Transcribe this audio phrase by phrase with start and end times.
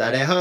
[0.00, 0.34] 大家好，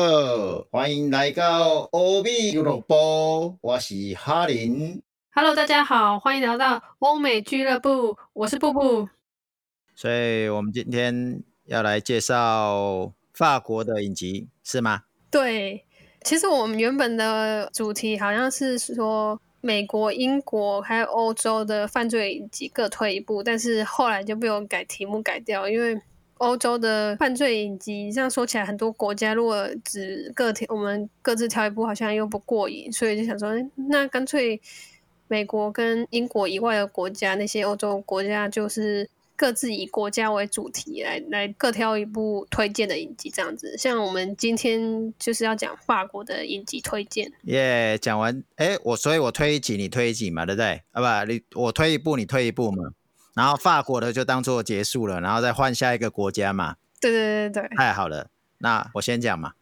[0.72, 5.02] 欢迎来到欧美俱乐部，我是哈林。
[5.32, 9.10] Hello，大家好，欢迎来到欧美俱乐部，我是布布。
[9.94, 15.02] 所以我们今天要来介绍法国的影集，是吗？
[15.30, 15.84] 对，
[16.24, 26.02] 其实我们原本的主题好像是说美国、英国还有欧洲的犯罪影集各推一部，但是后来就被我改题目改掉，因为
[26.40, 33.54] 欧洲的犯罪影集这样说起来，很多国家如果只各挑我们各自挑一部，好像又不过瘾，所以就想说，
[33.90, 34.60] 那干脆
[35.30, 39.10] 美国跟英国以外的国家，那些欧洲国家就是。
[39.40, 43.74] 各自以国家为主题来来各挑一部推荐的影集，这样子。
[43.78, 47.32] 像我们今天就是要讲法国的影集推荐。
[47.44, 50.82] 耶、讲完，哎，我所以我推一集，你推一集嘛，对不对？
[50.92, 52.84] 啊不，你我推一部，你推一部嘛。
[53.34, 56.76] 然后法国的就当做结束了，然后再换下一个国家嘛。
[57.02, 58.28] 对对对对，太好了，
[58.58, 59.54] 那我先讲嘛。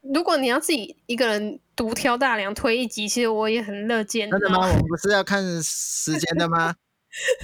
[0.00, 4.30] 如果你要自己一个人独挑大梁推一集，其实我也很乐见。
[4.30, 4.58] 真的吗？
[4.58, 6.74] 我们不是要看时间的吗？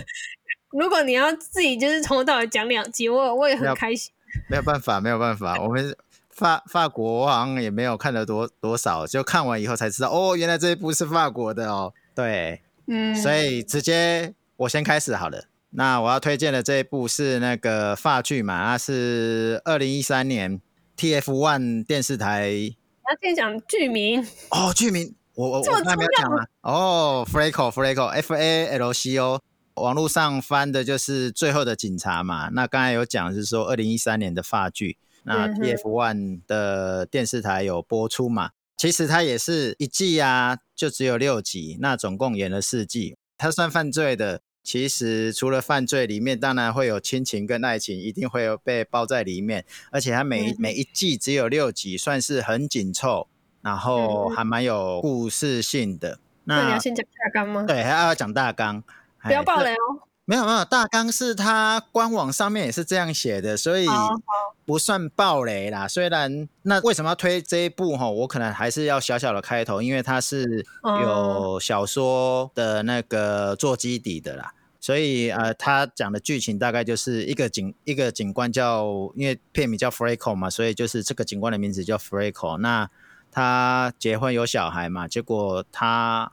[0.72, 4.12] 如果你要自己就是从头到尾讲两集，我我也很开心。
[4.48, 5.94] 没有办法，没有办法，我们
[6.30, 11.92] 法法国我好像也没有看了多多少，就看完以后才知道，哦，原来这一部是法国的哦。
[12.14, 15.44] 对，嗯，所以直接我先开始好了。
[15.70, 20.60] 那我要推荐的这一部是那个法剧嘛，它是二零一三年
[20.96, 26.44] TF One 电视台要先讲剧名哦，剧名我我我这么刚才没有讲吗？
[26.62, 29.40] 哦，Franco Franco F A L C O。
[29.74, 38.50] 网络上翻的就是《最后的警察》嘛，那刚才有讲是说二零一三年的法剧，那嗯哼 TF One 的电视台有播出嘛。
[38.76, 43.16] 其实它也是一季啊，就只有六集，那总共演了四季。
[43.36, 49.64] 它算犯罪的，其实除了犯罪里面，当然会有亲情跟爱情，一定会有被包在里面。
[49.90, 53.28] 而且它每、嗯每一季只有六集，算是很紧凑，
[53.62, 56.18] 然后嗯还蛮有故事性的。
[56.44, 57.64] 那那你要先讲大纲吗？
[57.66, 58.84] 对，还要讲大纲。
[59.22, 60.04] 不要爆雷哦。
[60.26, 63.86] 没有没有，大纲是它官网上面也是这样写的，所以
[64.66, 65.88] 不算暴雷啦。
[65.88, 74.52] 虽然那为什么要推这一部哈，我可能还是要小小的开头，因为它是哦有小说的那个做基底的啦。
[74.80, 82.58] 所以呃，他讲的剧情大概就是一个警一个警官叫，因为片名叫 Freco 嘛，所以就是这个警官的名字叫 Freco。
[82.58, 82.88] 那
[83.30, 86.30] 他结婚有小孩嘛，结果他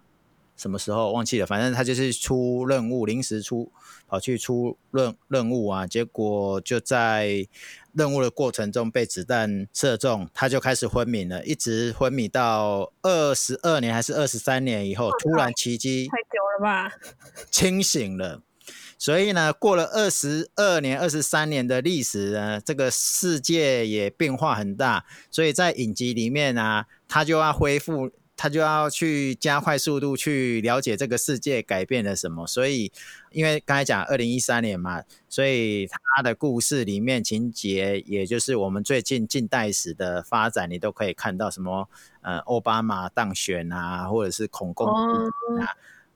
[0.55, 3.71] 什么时候忘记了，反正他就是出任务，临时出
[4.07, 7.47] 跑去出任任务啊，结果就在
[7.93, 16.91] 任务的过程中被子弹射中，他就开始昏迷了，一直昏迷到二十二年还是二十三年以后，突然奇迹太久了吧？
[17.49, 18.41] 清醒了。
[18.97, 25.05] 所以呢，过了二十二年、二十三年的历史呢，这个世界也变化很大。
[25.29, 32.45] 所以在影集里面啊，他就要恢复，他就要去加快速度去了解这个世界改变了什么。
[32.45, 32.91] 所以，
[33.31, 41.89] 因为刚才讲二零一三年嘛，所以他的故事里面情节，也就是我们最近近代史的发展，你都可以看到什么
[42.21, 45.23] 呃，奥巴马当选啊，或者是恐共啊。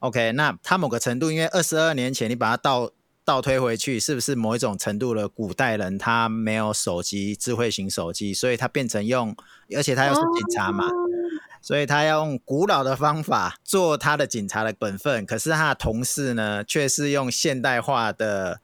[0.00, 2.90] OK，那他某个程度，因为二十二年前你把它倒
[3.22, 9.36] 倒推回去，是不是某一种程度的古代人他没有手机，智慧型手机，所以他变成用，
[9.76, 10.88] 而且他又是警察嘛，
[11.62, 18.60] 所以他要用古老的方法做他的警察的本分，可是他的同事呢，却是用现代化的，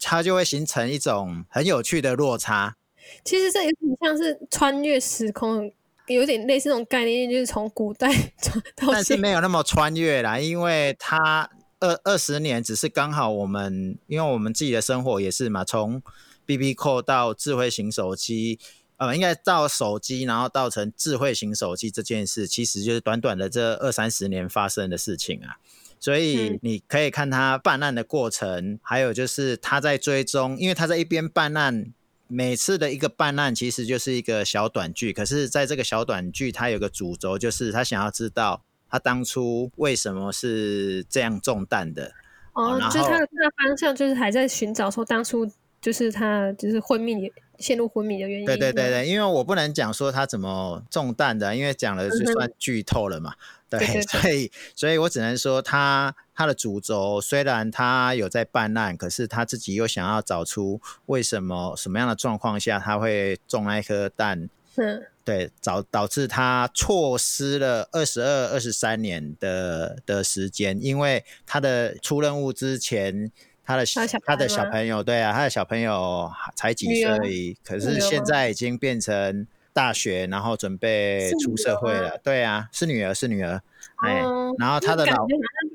[0.00, 2.76] 他就会形成一种很有趣的落差。
[3.24, 5.72] 其实这有点像是穿越时空，
[6.06, 8.08] 有点类似那种概念，就是从古代
[8.40, 16.00] 传到但是没有那么穿越啦，因为他二二十年只是刚好我们，因为我们自己的生活也是嘛，从
[16.46, 18.58] B B 扣到智慧型手机，
[19.00, 25.56] 呃，应该到手机，然后到成智慧型手机这件事，其实就是短短的这二三十年发生的事情啊。
[25.98, 31.86] 所以嗯你可以看他办案的过程，还有就是他在追踪，因为他在一边办案，
[32.26, 42.12] 每次的一个办案其实就是一个小短剧，可是在这个小短剧，他有个主轴，就是他想要知道他当初为什么是这样中弹的。
[42.52, 45.50] 哦，就是他后的大方向就是还在寻找说当初
[45.80, 48.46] 就是他就是昏迷陷入昏迷的原因。
[48.46, 53.34] 对对对对，因为我不能讲说他怎么中弹的，因为讲了就算剧透了嘛。
[53.68, 73.30] 对，对对 对所以所以我只能说他他的主轴虽然他有在办案，可是他自己又想要找出为什么什么样的状况下他会中那一颗弹，嗯，对，导导致他错失了二十二、二十三年的的时间，因为他的出任务之前，
[73.70, 73.84] 他的
[74.26, 82.18] 他的小朋友，对啊，他的小朋友才几岁，可是现在已经变成大学，然后准备出社会了。
[82.18, 83.62] 对啊，是女儿，是女儿。
[84.04, 84.20] 哎，
[84.58, 85.24] 然后他的老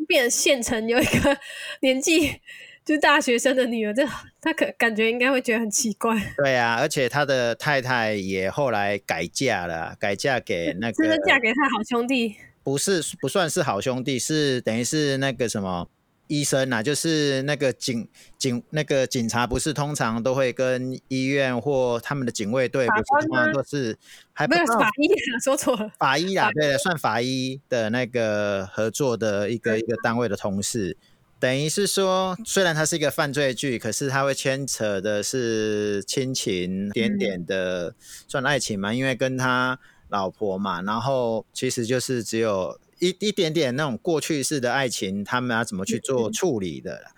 [0.07, 1.37] 变县城有一个
[1.81, 2.27] 年纪
[2.83, 4.05] 就是大学生的女儿，这
[4.41, 6.15] 他可感觉应该会觉得很奇怪。
[6.37, 12.35] 对啊，而且他的太太也后来改嫁了，改嫁给那个，真的嫁给他好兄弟？
[12.61, 15.87] 不是，不算是好兄弟，是等于是那个什么。
[16.27, 18.07] 医生呐，就是那个警
[18.37, 23.97] 警那个警察，不是通常都会跟医院或他们的警卫队，不是通常都是
[24.33, 30.97] 还没有法医啊，说错了，法医啊，对，算法医的那个合作的一个一个单位的同事，
[31.39, 37.93] 等于是说，虽然它是一个犯罪剧，可是它会牵扯的是亲情点点的，
[38.27, 39.79] 算爱情嘛，因为跟他
[40.09, 42.79] 老婆嘛，然后其实就是只有。
[42.99, 47.11] 一一点点那种过去式的爱情，他们要怎么去做处理的？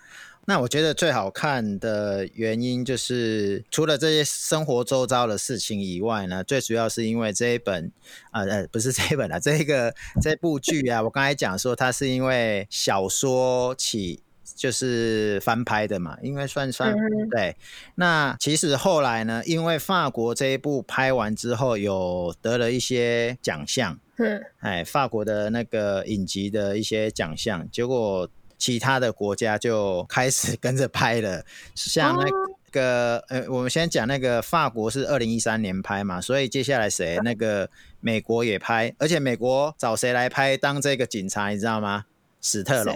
[0.45, 7.91] 那我觉得最好看的原因就是，除了这些生活周遭的事情以外呢，最主要是因为这一本，
[8.31, 14.21] 呃呃，不是这一本啊，这个这部剧啊，我刚才讲说它是因为小说起。
[14.55, 16.95] 就是翻拍的嘛，应该算算
[17.31, 17.55] 对。
[17.95, 23.99] 那其实后来呢，因为法国这一部拍完之后，有得了一些奖项。
[24.17, 28.27] 嗯，哎，法国的那个影集的一些奖项，结果
[28.57, 31.44] 其他的国家就开始跟着拍了。
[31.75, 32.27] 像那
[32.71, 37.19] 个呃，我们先讲那个法国是二零一三年拍嘛，所以接下来谁？
[37.23, 42.05] 那个美国也拍，而且美国找谁来拍当这个警察，你知道吗？
[42.41, 42.95] 史特龙。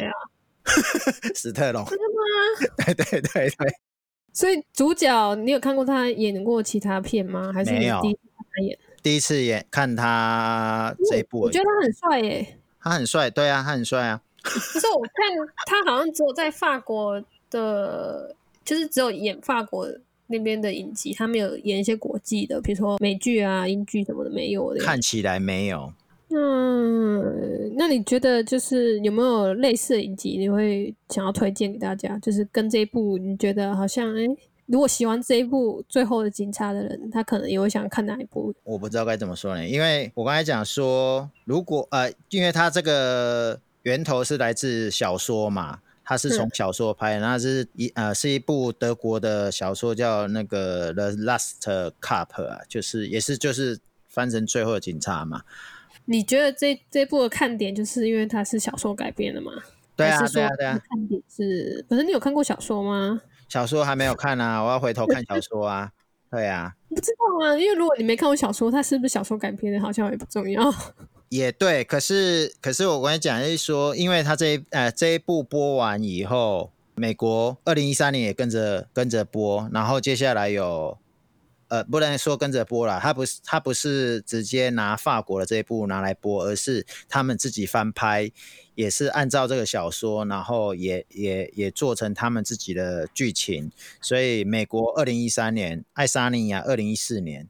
[1.36, 2.74] 史特龙，真的吗？
[2.86, 3.76] 对对对对。
[4.34, 7.52] 所以主角，你有看过他演过其他片吗？
[7.54, 8.00] 还是没有？
[8.02, 12.58] 第一次他演，第一次演看他这一部，我觉得他很帅耶。
[12.80, 14.22] 他很帅，对啊，他很帅啊。
[14.42, 15.14] 可是我看
[15.68, 19.88] 他好像只有在法国的，就是只有演法国
[20.28, 24.84] 那边的影集，他没有演一些国际的，比如说美剧啊、英剧什么的，没有的。
[24.84, 25.94] 看起来没有。
[26.33, 32.18] 嗯，那你觉得就是有没有类似的影集，你会想要推荐给大家？
[32.19, 34.25] 就是跟这一部，你觉得好像哎，
[34.66, 38.54] 如果喜欢这一部《最后的警察》的人，他可能也会想看哪一部？
[38.63, 55.42] 我不知道该怎么说呢，因为我刚才讲说，如果呃，因为他这个源头是来自小说嘛，他是从小说拍的，那是一呃是一部德国的小说，叫那个《The Last Cup》啊，就是也是就是翻成《最后的警察》嘛。
[56.06, 59.51] 你觉得这这部的看点就是因为它是小说改编的吗？
[59.95, 60.81] 对啊，对啊，对啊。
[60.89, 63.21] 看点是，可是你有看过小说吗？
[63.48, 65.92] 小说还没有看啊， 我要回头看小说啊。
[66.31, 70.74] 对啊，不知道啊，因为如果你没看过小说，它是不是小说改编的，好像也不重要。
[71.30, 80.98] 也对，可是可是我跟你讲，就是说，因为它这一呃这一部播完以后，美国二零一三年也跟着跟着播，然后接下来有。
[81.72, 88.30] 呃，不能说跟着播了，他不是他不是直接拿法国的这一部拿来播，而是他们自己翻拍，
[88.76, 93.72] 也是按照这个小说，然后也也也做成他们自己的剧情。
[94.02, 97.48] 所以美国二零一三年，爱沙尼亚二零一四年。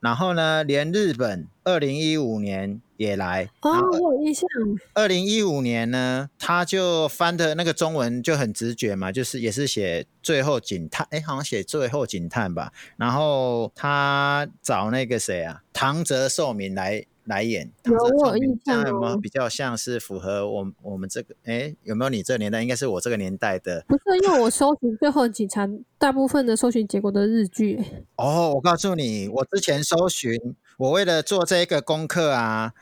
[0.00, 4.48] 然后呢，连日本二零一五年也来哦，我有印象。
[4.94, 12.72] 二零一五年呢，他就翻的那个中文就很直觉嘛，就是也是写最后警探，哎，好像写最后警探吧。
[12.96, 17.04] 然后他找那个谁啊，唐泽寿明来。
[17.30, 21.34] 来演，有我印象有没有比较像是符合我我们这个？
[21.44, 22.60] 哎，有没有你这个年代？
[22.60, 23.84] 应该是我这个年代的。
[23.86, 27.82] 不是，因为我搜寻最后警察，大部分的搜寻结果的日剧。
[28.18, 30.38] 哦，我告诉你，我之前搜寻，
[30.76, 32.74] 我为了做这个功课啊，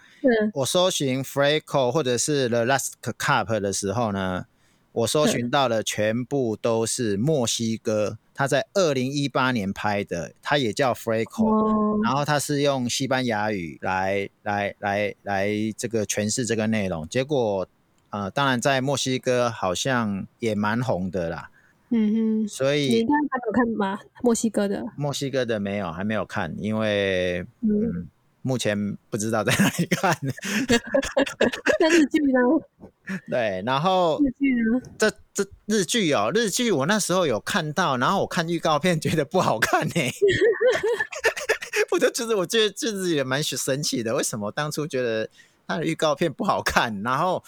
[0.54, 4.46] 我搜寻 Franco 或者是 The Last Cup 的时候呢，
[4.92, 8.16] 我搜寻到的全部都是墨西哥。
[8.38, 17.66] 他在二零一八年拍的，他也叫 Franco，然后他是用西班牙语来来来来这个诠释这个内容，结果
[18.10, 21.50] 呃，当然在墨西哥好像也蛮红的啦。
[21.90, 23.98] 嗯哼，所以你看还有看吗？
[24.22, 24.86] 墨西哥的？
[24.96, 28.06] 墨西哥的没有，还没有看，因为嗯。
[28.48, 30.10] 目前不知道在哪里看，
[31.78, 32.40] 在日剧呢。
[33.28, 34.80] 对，然后日剧呢？
[34.98, 39.94] 这这日剧哦，日剧我那时候有看到，然后我看预告片觉得不好看呢。
[41.92, 45.28] 我就觉得，我觉得就是也蛮神奇的，为什么当初觉得
[45.66, 47.02] 他的预告片不好看？
[47.02, 47.44] 然后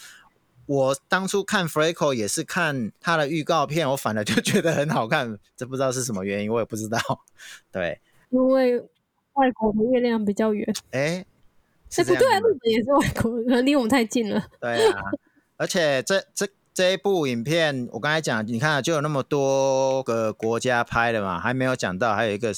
[0.67, 6.99] 我当初看 Franco 也是看他的预告片，我反而就觉得很好看，这不知道是什么原因，我也不知道。
[7.71, 8.83] 对，因为。
[9.33, 11.25] 外国的月亮比较圆，哎，
[11.97, 14.43] 哎不对啊，日本也是外国，离我们太近了。
[14.59, 15.01] 对啊，
[15.57, 22.53] 而且这这这一部影片，我刚才讲，你看就有那么多个国家拍的嘛，还没有讲到，还有一个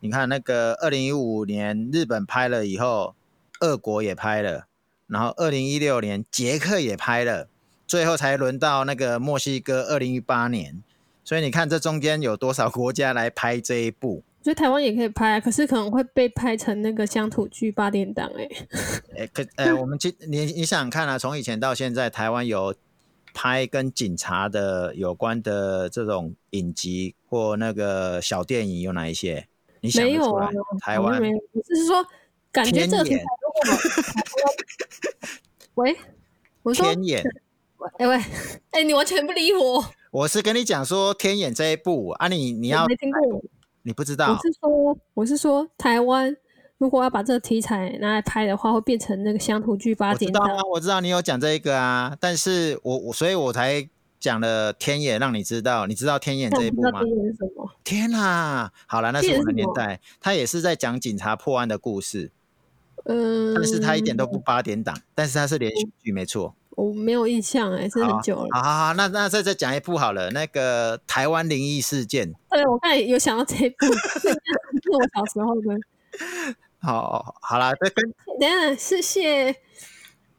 [0.00, 3.14] 你看那个二零一五年日本拍了以后，
[3.60, 4.66] 俄国也拍了，
[5.06, 7.48] 然后二零一六年捷克也拍了，
[7.86, 10.82] 最后才轮到那个墨西哥二零一八年。
[11.24, 14.24] 所以你看这中间有多少国家来拍这一部？
[14.42, 18.48] 我觉得台湾也可以拍啊，可是可能会被拍成那个乡土剧八点档哎。
[19.16, 22.74] 哎， 可哎，我们今你你想想看啊，从以前到现在，台湾有
[23.32, 29.46] 拍跟警察的有关的这种影集或那个小电影有哪一些？
[29.80, 30.50] 你想没有啊？
[30.80, 32.04] 台湾没有，就是说
[32.50, 33.72] 感觉这个题材如
[35.76, 35.96] 果喂，
[36.64, 37.22] 我说天眼，
[37.98, 38.20] 哎喂，
[38.72, 39.84] 哎你完全不理我。
[40.10, 43.40] 我是跟你讲说天眼这一部啊，你你要没听过，
[43.82, 44.32] 你不知道。
[44.32, 46.36] 我是说我是说台湾
[46.78, 50.42] 如果要把这个题材拿来拍的话，会变成那个乡土剧八点档。
[50.42, 57.00] 我知道啊，我知道你有讲这一个啊，但是我我所以我才讲了天眼，让你知道，你知道天眼这一部吗？
[57.00, 57.70] 天眼是什么？
[57.84, 58.72] 天啊！
[58.86, 62.30] 好了，那是我们年代，他也是在讲警察破案的故事。
[63.04, 66.54] 嗯，但是他一点都不八点档，但是他是连续剧，没错。
[66.76, 68.48] 我没有印象哎，是很久了。
[68.52, 72.32] 好好好，那那再再讲一部好了，那个台湾灵异事件。
[72.50, 73.86] 对，我刚才有想到这一部，
[74.20, 74.28] 是
[74.90, 75.78] 我小时候的。
[76.80, 79.54] 好，好啦，这跟等下是谢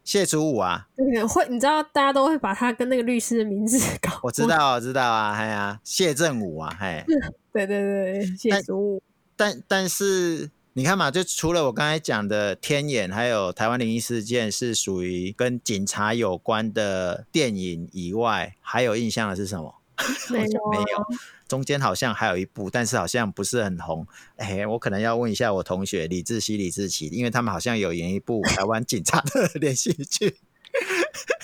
[0.04, 0.88] 谢祖武啊。
[0.96, 4.20] 对，会你知道大家都会把他跟那个律师的名字 搞。
[4.24, 7.06] 我知道，我知道啊，哎呀，谢振武啊，嘿。
[7.54, 9.04] 对对对，谢祖武。
[9.36, 10.50] 但但是。
[10.76, 19.76] 你看嘛，就除了我刚才讲的天眼，还有台湾灵异事件是属于跟警察有关的电影以外，还有印象的是什么？
[20.32, 21.06] 没有，没有。
[21.48, 24.08] 中间好像还有一部，但是好像不是很红。
[24.38, 30.38] 哎，我可能要问一下我同学李志熙、李志奇，因为他们好像有演一部台湾警察的 连续剧。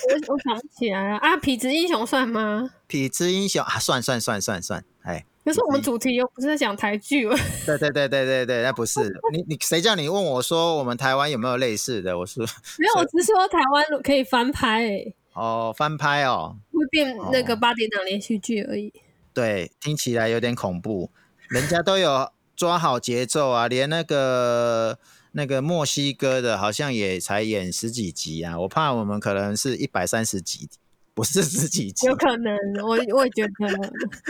[0.10, 1.38] 我我想不起来了啊！
[1.38, 2.72] 痞子英雄算吗？
[2.90, 5.24] 痞子英雄啊，算算算算算，哎。
[5.50, 7.28] 可是我们主题又不是在讲台剧
[7.66, 9.00] 对对对对对对，那不是
[9.34, 12.16] 你你谁叫你问我说我们台湾有没有类似的？
[12.16, 12.46] 我说
[12.78, 15.12] 没有，我只是说台湾可以翻拍。
[15.34, 18.94] 哦，翻拍哦，会变那个八点档连续剧而已。
[19.34, 21.10] 对，听起来有点恐怖。
[21.48, 25.00] 人家都有抓好节奏啊，连那个
[25.32, 28.60] 那个墨西哥的，好像也才演十几集啊。
[28.60, 30.70] 我怕我们可能是一百三十集。
[31.20, 33.52] 不是自己有可能，我我也觉得。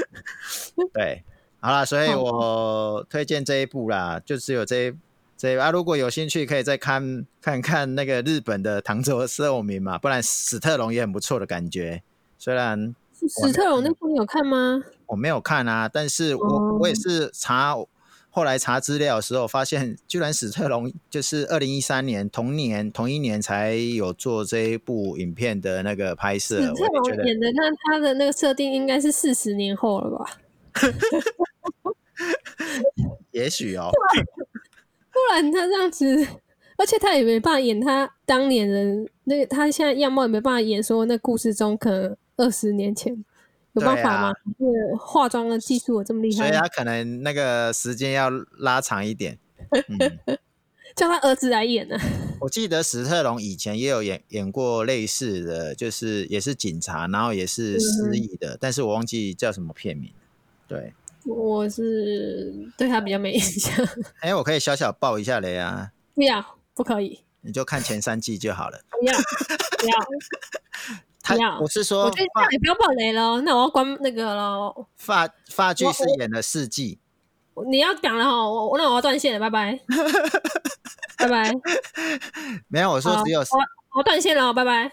[0.91, 1.24] 对，
[1.60, 4.93] 好了，所以我推荐这一部啦，就只有这一
[5.38, 12.01] 这啊，如果有兴趣，可以再看看看那个日本的唐泽寿明嘛，不然史特龙也很不错的感觉。
[12.39, 14.81] 虽然史特龙那部你有看吗？
[15.05, 17.75] 我没有看啊，但是我我也是查。
[18.31, 26.62] 后来查资料的时候，发现居然史特龙 就是二零一三年同年同一年才有做这一部影片的那个拍摄。
[26.62, 30.25] 史特龙演的那他的那个设定应该是四十年后了吧？
[33.31, 33.89] 也许哦。
[35.12, 36.25] 不然他这样子，
[36.77, 43.25] 而且他也没办法演他当年人那个，他现在样貌也没办法演说那故事中可能二十年前。
[43.79, 44.33] 有办法吗？
[44.57, 46.38] 是化妆的技术有这么厉害？
[46.38, 49.38] 所以他可能那个时间要拉长一点
[50.95, 51.98] 叫他儿子来演呢。
[52.41, 60.12] 我记得史特龙以前也有演演过类似的，就是也是警察，然后也是失忆的，但是我忘记叫什么片名。
[60.67, 60.93] 对，
[61.25, 63.88] 我是对他比较没印象。
[64.21, 65.91] 哎，我可以小小爆一下雷啊？
[66.15, 66.43] 不要，
[66.74, 67.19] 不可以。
[67.41, 68.79] 你就看前三季就好了。
[68.89, 69.13] 不要，
[69.77, 69.98] 不要。
[71.61, 74.88] 我是说，我觉得你不要爆雷了，那我要关那个喽。
[74.95, 76.97] 发发剧是演了四季，
[77.69, 79.79] 你要讲了哈，我那我要断线了，拜拜，
[81.19, 81.51] 拜拜。
[82.67, 83.43] 没有，我说只有
[83.95, 84.91] 我断线了，拜拜。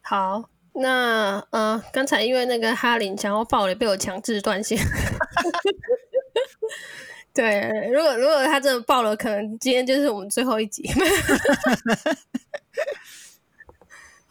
[0.00, 4.78] 好，那呃，刚才因为那个哈林想要爆雷，被我强制断线。
[7.34, 10.82] 对，如果如果他真的爆了，可能今天就是我们最后一集。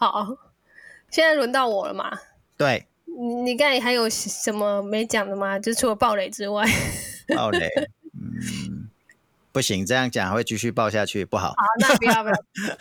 [0.01, 0.35] 好，
[1.11, 2.11] 现在轮到我了嘛？
[2.57, 5.59] 对，你你刚才还有什么没讲的吗？
[5.59, 6.65] 就除了暴雷之外，
[7.27, 7.69] 暴雷，
[8.19, 8.89] 嗯，
[9.51, 11.49] 不行，这样讲会继续爆下去，不好。
[11.49, 12.35] 好，那不要不要。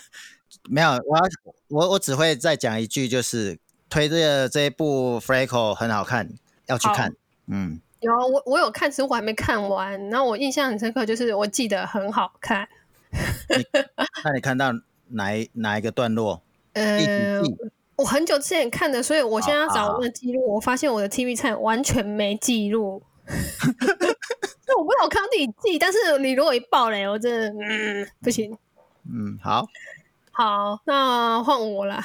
[0.65, 1.25] 没有，我要
[1.69, 3.59] 我我只会再讲一句，就是
[3.91, 6.27] 推这这一部《f r a c o 很好看，
[6.69, 7.15] 要去看。
[7.49, 7.83] 嗯。
[8.00, 10.09] 有我我有看，其实我还没看完。
[10.09, 12.67] 然后我印象很深刻，就是我记得很好看。
[14.25, 14.73] 那你看到
[15.09, 16.41] 哪一哪一个段落？
[16.73, 17.41] 呃，
[17.97, 20.55] 我很久之前看的，所以我现在要找那个记录。
[20.55, 23.03] 我发现我的 TV 菜完全没记录。
[24.67, 28.57] 那我不知道我看到第几季，但是你如果一爆雷，我真的嗯不行。
[29.05, 29.67] 嗯，好，
[30.31, 32.03] 好，那换我了。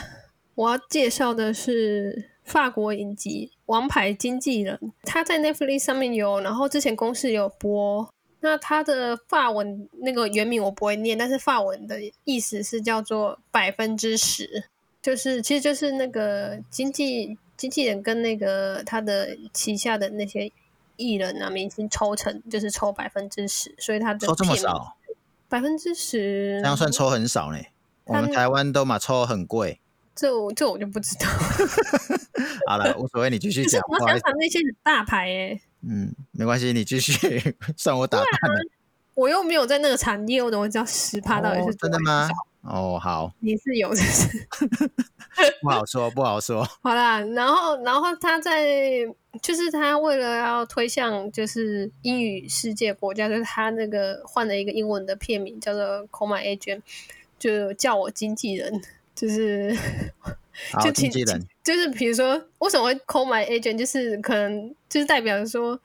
[0.55, 8.09] 我要介绍的是法国影集《王牌经纪人》，他在 Netflix 上面有，然后之前公司有播。
[8.41, 14.65] 那他的法文那个原名我不会念，但是法文的意思是叫做百分之十，
[15.01, 20.51] 就是其实就是那个经纪经纪人跟那个他的旗下的那些
[20.97, 24.95] 艺人啊明星抽成，就是抽百分之十，所以他的抽这么少，
[25.49, 27.59] 百分之十，这样算抽很少呢。
[28.05, 29.79] 我们台湾都嘛抽很贵。
[30.15, 31.27] 这我这我就不知道。
[32.67, 33.81] 好了，无所谓，你继续讲。
[33.89, 35.59] 我想想那些很大牌哎。
[35.87, 37.13] 嗯，没关系，你继续，
[37.77, 38.61] 算我打断了。
[39.13, 42.27] 我又没有在那个产业，我怎么知道十趴到底是真的吗？
[42.61, 43.31] 哦，好。
[43.39, 44.27] 你是有，是
[45.61, 46.67] 不好说，不好说。
[46.81, 48.65] 好啦，然后，然后他在，
[49.41, 56.77] 就是他为了要推向就是英语世界国家，就是他那个换了一个英文的片名，叫做《Call My Agent》，
[57.39, 58.81] 就叫我经纪人。
[59.13, 59.73] 就是，
[60.83, 63.75] 就经纪人，就是比如说，为什么会 call my agent？
[63.75, 65.77] 就是可能就是代表说，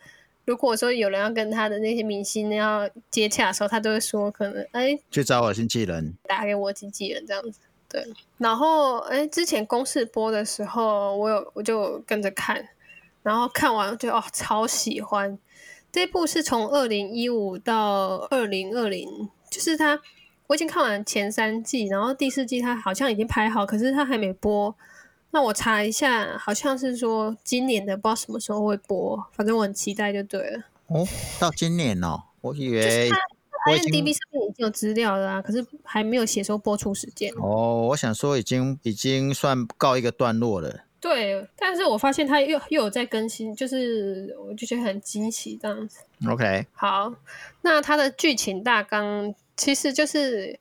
[0.45, 7.61] 如果说有人要跟他的那些明星要接洽的时候，他都会说可能哎，去找我经纪人，打给我经纪人这样子。
[7.89, 8.07] 对，
[8.37, 12.63] 然后哎，之前公式播的时候，我有我就跟着看，
[13.23, 15.39] 然后看完就哦超喜欢。
[15.91, 19.99] 这部是从二零一五到二零二零，就是他。
[20.47, 24.75] 我已经看完前三季，然后第四季他好像已经拍好，可是他还没播。
[25.31, 30.65] 那我查一下，好像是说今年的不知道什么时候会播，反正我很期待就对了。
[30.89, 31.07] 哦，
[31.39, 33.11] 到今年哦，我以为
[33.67, 37.33] IMDB 上面已经有资料了啊，可是还没有写说播出时间。
[37.37, 40.85] 哦，我想说已经已经算告一个段落了。
[41.01, 46.01] 对，但是我发现它又又有在更新，就是我就觉得很惊喜这样子。
[46.29, 47.15] OK，好，
[47.63, 49.35] 那它的剧情大纲。
[49.57, 50.59] 其实就是，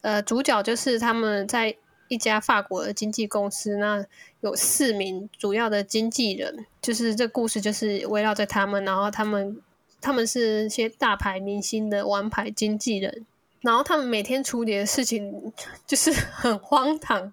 [0.00, 1.76] 呃，主角就是他们在
[2.10, 4.04] 一家法国的经纪公司，那
[4.40, 9.56] 有四名主要的经纪人，就是这故事就是围绕在他们，然后他们
[10.00, 13.24] 他们是些大牌明星的王牌经纪人，
[13.60, 15.52] 然后他们每天处理的事情
[15.86, 17.32] 就是 很荒唐、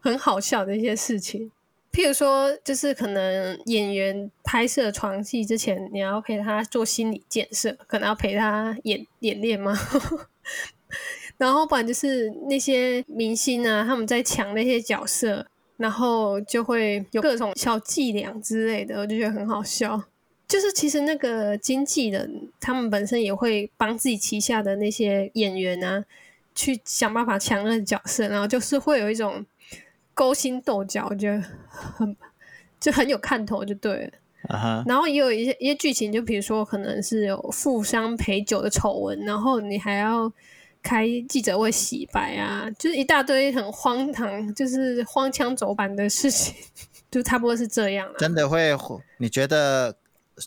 [0.00, 1.52] 很好笑的一些事情，
[1.92, 9.78] 譬如说，就是可能演员拍摄床戏之前，你要陪他做心理建设，可能要陪他演演练吗？
[11.38, 15.46] 然后不然就是那些明星啊，他们在抢那些角色，
[15.76, 20.02] 然后就会有各种小伎俩之类的，我就觉得很好笑。
[20.46, 26.04] 就是其实那个经纪人，他们本身也会帮自己旗下的那些演员啊，
[26.54, 29.44] 去想办法抢那个角色，然后就是会有一种
[30.14, 32.16] 勾心斗角，我觉得很
[32.80, 34.84] 就很有看头，就对了。
[34.86, 40.32] 然后也有一些一些剧情，就比如说可能是有富商陪酒的丑闻，然后你还要
[40.82, 46.54] 开记者会洗白啊，就是一大堆很荒唐，就是荒腔走板的事情，
[47.10, 48.08] 就差不多是这样。
[48.18, 48.76] 真的会？
[49.18, 49.96] 你觉得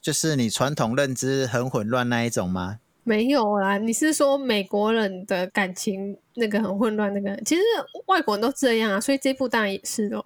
[0.02, 2.80] 就是你传统认知很混乱那一种吗？
[3.04, 7.36] 没有啦，你是说美国人的感情那个很混乱那个？
[7.44, 7.62] 其实
[8.06, 10.24] 外国人都这样啊，所以这部当然也是哦。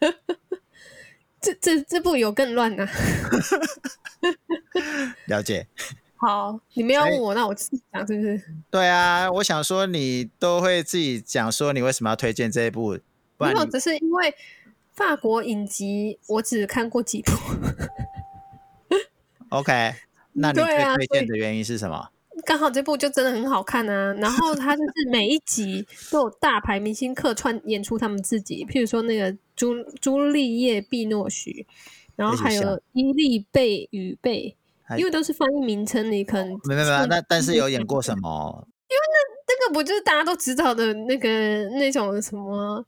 [1.40, 2.88] 这这这部有更乱啊。
[5.28, 5.66] 了解。
[6.24, 8.42] 好，你没有问我，那我自己讲是不是？
[8.70, 12.98] 对啊，我想说你都会自己讲说你为什么要推荐这一部？
[13.38, 14.34] 没有，只是因为
[14.92, 17.32] 法国影集我只看过几部。
[19.50, 19.92] OK，
[20.32, 22.08] 那你最推荐的原因是什么？
[22.44, 31.66] 刚好这部就真的很好看啊，然后它就是 每一集都有大牌明星客串演出他们自己，譬如说那个朱朱丽叶·碧诺许，
[32.16, 34.56] 然后还有伊丽贝与贝，
[34.98, 38.68] 因为都是翻译名称，你可能没没没，那但是 有演过什么？
[38.88, 39.16] 因为那
[39.48, 41.28] 那个不就是大家都知道的那个
[41.70, 42.84] 那种什么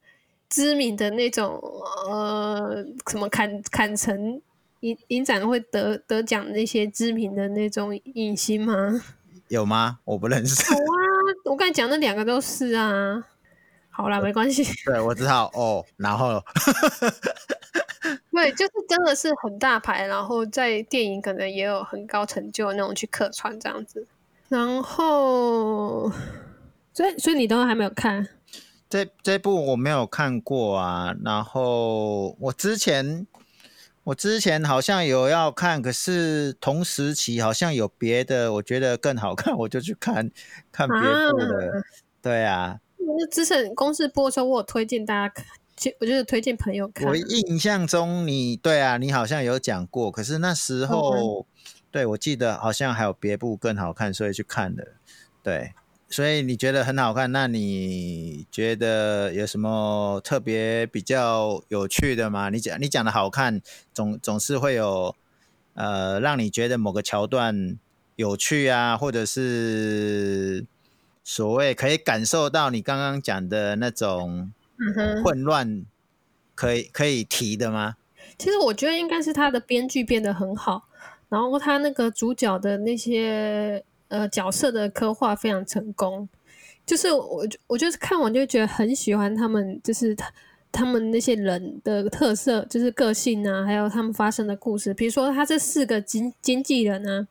[0.49, 1.61] 知名的那种
[2.09, 4.41] 呃什么坎坎城
[4.81, 9.03] 影影展会得得奖那些知名的那种影星吗？
[9.49, 9.99] 有吗？
[10.05, 10.73] 我不认识。
[10.73, 10.85] 有啊，
[11.45, 13.25] 我刚才讲那两个都是啊。
[13.97, 14.63] 好啦，没关系。
[14.85, 15.83] 对，我知道哦。
[15.97, 16.45] 然后，
[18.31, 24.07] 对，就是真的是很大牌，然后在电影可能也有很高成就那种去客串这样子。
[24.51, 26.13] 然后，
[26.93, 28.29] 所以所以你都还没有看？
[28.91, 31.15] 这这部我没有看过啊。
[31.25, 33.27] 然后我之前。
[34.05, 40.31] 我之前好像有要看，可是同时期好像有别的，我觉得更好看，我就去看
[40.71, 41.83] 看别的。
[42.23, 42.79] 对啊，那
[43.31, 45.45] 之前公司播的时候，我有推荐大家看，
[46.01, 47.09] 我就是推荐朋友看。
[47.09, 51.47] 我印象中你对啊，你好像有讲过，可是那时候
[51.91, 54.87] 对我记得好像还有别部更好看，所以去看的。
[55.43, 55.73] 对，
[56.09, 62.49] 所以你觉得很好看，那你觉得有什么特别比较有趣的吗？
[62.51, 63.61] 你讲你讲的好看，
[63.95, 65.15] 总总是会有
[65.75, 67.79] 呃让你觉得某个桥段
[68.17, 70.65] 有趣啊，或者是
[71.29, 74.53] 所谓可以感受到你刚刚讲的那种
[75.25, 75.85] 混乱，
[76.55, 77.97] 可以可以提的吗？
[78.39, 80.85] 其实我觉得应该是他的编剧变得很好，
[81.29, 86.29] 然后他那个主角的那些呃角色的刻画非常成功。
[86.87, 90.33] 就是我我就是看完就觉得很喜欢他们，就是他
[90.71, 94.95] 他们那些人的特色，就是个性啊，还有他们发生的故事。
[94.95, 97.27] 比如说他这四个经经纪人呢，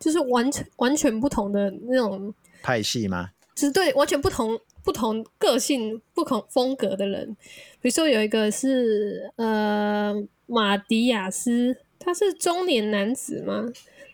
[0.00, 3.30] 就是完全完全不同的那种派系吗？
[3.56, 7.36] 是对，完全不同不同个性、不同风格的人。
[7.80, 10.14] 比如说有一个是呃
[10.46, 13.64] 马迪亚斯，他是中年男子嘛，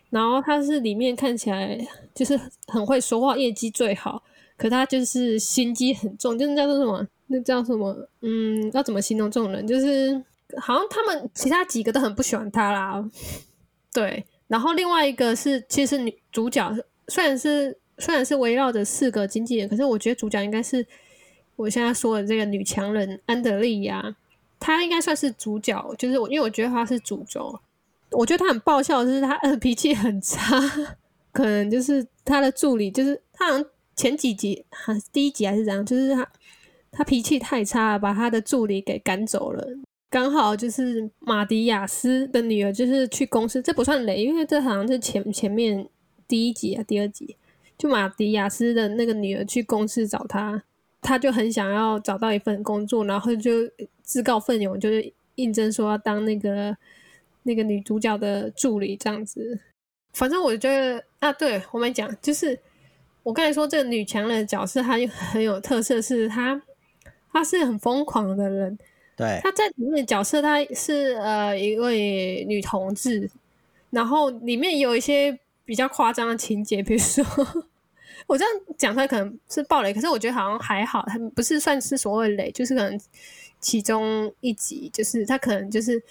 [0.09, 1.77] 然后他是里面看起来
[2.13, 4.23] 就是很会说话，业绩最好，
[4.57, 7.07] 可他就是心机很重，就是叫做什么？
[7.27, 7.95] 那叫什么？
[8.21, 9.65] 嗯，要怎么形容这种人？
[9.67, 10.13] 就是
[10.57, 13.03] 好像他们其他几个都很不喜欢他啦。
[13.93, 16.71] 对，然后另外一个是，其实女主角
[17.07, 20.85] 虽然是虽然是围绕着四个经纪人，可是我觉得主角应该是。
[21.57, 24.13] 我现在说的这个女强人安德利亚，
[24.59, 27.57] 她应该算是主角，就是我，因为我觉得她是主轴。
[28.11, 30.59] 我觉得她很爆笑，就是她脾气很差，
[31.31, 36.29] 可能就是她的助理，就是她好像前几集还第一集还是怎样，就是她
[36.91, 39.65] 她脾气太差，把她的助理给赶走了。
[40.09, 45.87] 刚好就是马迪亚斯的女儿，就是去公司，这不算雷，因为这好像是前前面
[46.27, 47.37] 第一集啊，第二集，
[47.77, 50.63] 就马迪亚斯的那个女儿去公司找他。
[51.01, 53.51] 他就很想要找到一份工作，然后就
[54.01, 56.75] 自告奋勇，就是应征说要当那个
[57.43, 59.59] 那个女主角的助理这样子。
[60.13, 62.57] 反正我觉得啊，对我们讲，就是
[63.21, 66.59] 我刚才说这个女强人的角色，她就很有特色，是她
[67.31, 68.75] 她是很疯狂的人。
[69.15, 73.29] 对，她在里面的角色，她是呃一位女同志，
[73.91, 77.25] 然后里面有一些比较夸张的情节，比如说。
[78.27, 82.99] 我这样讲出来可能是暴雷，可是我觉得好像还好，它不是算是所谓雷，就是可能
[83.59, 86.01] 其中一集，就是他可能就是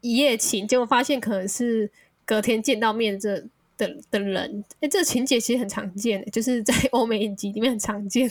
[0.00, 1.88] 一夜情，结果发现可能是
[2.24, 3.40] 隔天见到面这
[3.76, 8.28] 的的人，哎，这情节其实很常见，就是在 欧美影集里面很常见。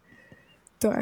[0.78, 0.92] 对，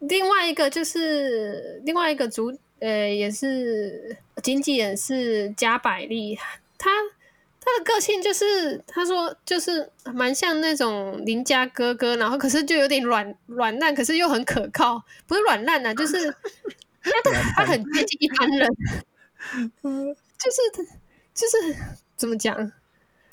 [0.00, 6.36] 另外一个就是另外一个主，呃，也是经纪人是加百利，
[6.76, 6.90] 他。
[7.64, 16.30] 他的个性就是，他说就是蛮像那种邻家哥哥，然后可是就有点软软烂，可是又很可靠，不是软烂啊，就是
[17.00, 17.10] 他
[17.56, 18.68] 他很接近一般人，
[19.82, 20.82] 嗯就是他
[21.34, 21.74] 就是
[22.16, 22.70] 怎么讲？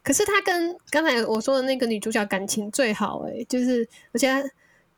[0.02, 4.28] 可是他跟刚才我说的那个女主角感情最好，哎，就是而且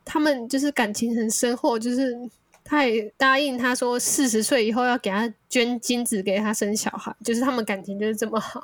[0.05, 2.15] 他们就是感情很深厚，就是
[2.63, 8.61] 他也答应他说四十岁以后要给他捐精子给他生小孩，就是他们感情就是这么好。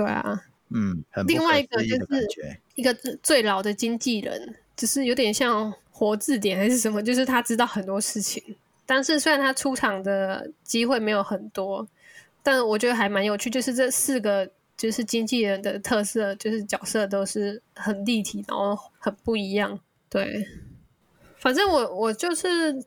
[0.00, 2.26] 对啊，嗯，另外一个就是
[2.74, 8.42] 一个最老的经纪人，就是有点像活字典还是什么，就是他知道很多事情。
[8.86, 11.86] 但是虽然他出场的机会没有很多，
[12.42, 13.50] 但我觉得还蛮有趣。
[13.50, 19.78] 就是这四个就是经纪人的特色，就是角色都是很立体，然后很不一样。
[20.08, 20.46] 对，
[21.36, 22.82] 反正我我就是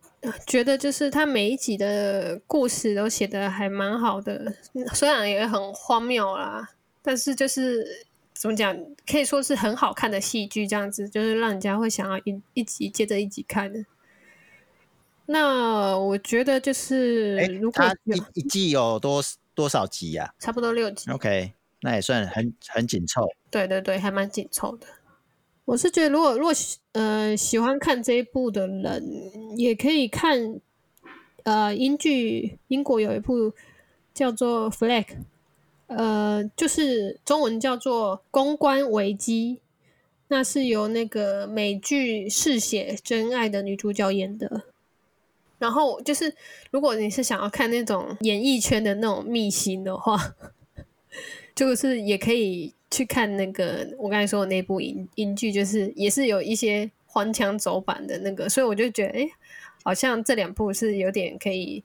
[0.47, 4.51] 觉得，就是他每一集的故事都写的还蛮好的，
[4.95, 6.71] 虽然也很荒谬啦。
[7.03, 7.85] 但是就是
[8.33, 13.85] 怎么讲，可以说是很好看的戏剧，这样子就是让人家会想要一一集接着一集看的。
[15.25, 19.21] 那我觉得就是，如果一一季有多
[19.53, 20.33] 多少集呀？
[20.39, 21.09] 差不多六集。
[21.11, 23.29] OK，那也算很很紧凑。
[23.51, 24.87] 对对对，还蛮紧凑的。
[25.65, 26.53] 我是觉得，如果如果
[26.93, 30.59] 呃喜欢看这一部的人，也可以看
[31.43, 33.53] 呃英剧，英国有一部
[34.13, 35.05] 叫做《Flag》。
[35.87, 39.59] 呃，就是中文叫做《公关危机》，
[40.29, 44.63] 那是由那个美剧《嗜血真爱》的女主角演的。
[45.59, 46.35] 然后就是，
[46.71, 50.35] 如果你是想要看那种演艺圈的那种秘辛的话，
[51.55, 58.49] 就是也可以去看那个我刚才说的那部英英剧，就是也是有一些黄腔走板的那个。
[58.49, 59.29] 所以我就觉得，哎，
[59.83, 61.83] 好像这两部是有点可以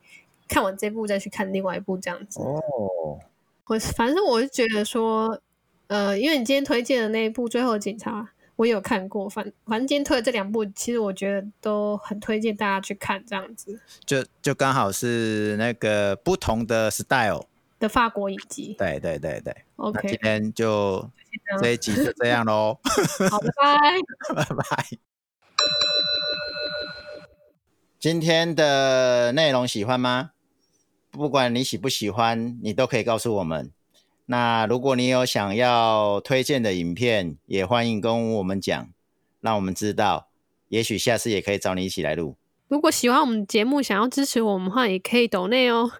[0.48, 2.40] 看完这部再去看另外一部这样子。
[2.40, 3.20] 哦。
[3.68, 5.40] 我反正我是觉得说，
[5.88, 8.22] 呃，因为你今天推荐的那一部《最后警察》，
[8.56, 9.28] 我有看过。
[9.28, 13.78] 反反正今天推的这两部，其实我觉得都很推荐大家去看，这样子。
[14.06, 17.44] 就就刚好是那个不同的 style。
[17.78, 18.74] 的法国影集。
[18.78, 19.54] 对对对对。
[19.76, 21.08] OK，今天就
[21.60, 22.78] 这一集就这样喽，
[23.30, 24.34] 好，拜拜。
[24.34, 24.86] 拜拜。
[28.00, 30.30] 今天的内容喜欢吗？
[31.18, 33.72] 不管你喜不喜欢，你都可以告诉我们。
[34.26, 38.88] 那如果你有想要推荐的影片，也欢迎跟我们讲，
[39.40, 40.28] 让我们知道。
[40.68, 42.36] 也许下次也可以找你一起来录。
[42.68, 45.90] 如果喜欢我们节目，想要支持我们的话，也可以抖内哦。